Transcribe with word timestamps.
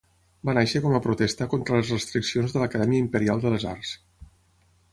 Va 0.49 0.53
néixer 0.57 0.79
com 0.85 0.95
a 0.99 1.01
protesta 1.07 1.47
contra 1.51 1.77
les 1.81 1.91
restriccions 1.95 2.55
de 2.55 2.63
l'Acadèmia 2.63 3.05
Imperial 3.05 3.45
de 3.45 3.55
les 3.57 3.67
Arts. 3.77 3.93